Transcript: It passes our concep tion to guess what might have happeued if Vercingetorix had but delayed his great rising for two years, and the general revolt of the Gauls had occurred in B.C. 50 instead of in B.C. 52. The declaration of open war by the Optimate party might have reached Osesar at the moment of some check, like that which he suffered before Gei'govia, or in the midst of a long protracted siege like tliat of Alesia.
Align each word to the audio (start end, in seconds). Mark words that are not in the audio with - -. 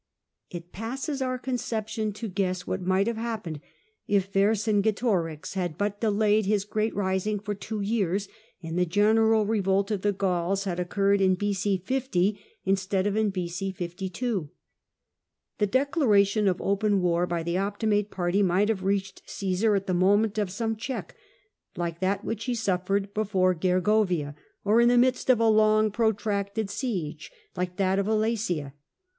It 0.49 0.71
passes 0.71 1.21
our 1.21 1.37
concep 1.37 1.87
tion 1.87 2.11
to 2.13 2.27
guess 2.27 2.65
what 2.65 2.81
might 2.81 3.05
have 3.05 3.17
happeued 3.17 3.61
if 4.07 4.33
Vercingetorix 4.33 5.53
had 5.53 5.77
but 5.77 6.01
delayed 6.01 6.47
his 6.47 6.63
great 6.65 6.95
rising 6.95 7.37
for 7.39 7.53
two 7.53 7.81
years, 7.81 8.27
and 8.63 8.79
the 8.79 8.87
general 8.87 9.45
revolt 9.45 9.91
of 9.91 10.01
the 10.01 10.11
Gauls 10.11 10.63
had 10.63 10.79
occurred 10.79 11.21
in 11.21 11.35
B.C. 11.35 11.77
50 11.85 12.39
instead 12.65 13.05
of 13.05 13.15
in 13.15 13.29
B.C. 13.29 13.69
52. 13.73 14.49
The 15.59 15.67
declaration 15.67 16.47
of 16.47 16.59
open 16.63 16.99
war 17.03 17.27
by 17.27 17.43
the 17.43 17.57
Optimate 17.59 18.09
party 18.09 18.41
might 18.41 18.69
have 18.69 18.81
reached 18.83 19.23
Osesar 19.27 19.77
at 19.77 19.85
the 19.85 19.93
moment 19.93 20.39
of 20.39 20.49
some 20.49 20.75
check, 20.75 21.15
like 21.75 21.99
that 21.99 22.25
which 22.25 22.45
he 22.45 22.55
suffered 22.55 23.13
before 23.13 23.53
Gei'govia, 23.53 24.33
or 24.65 24.81
in 24.81 24.89
the 24.89 24.97
midst 24.97 25.29
of 25.29 25.39
a 25.39 25.47
long 25.47 25.91
protracted 25.91 26.71
siege 26.71 27.29
like 27.55 27.77
tliat 27.77 27.99
of 27.99 28.07
Alesia. 28.07 28.73